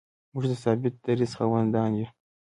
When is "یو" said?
2.01-2.07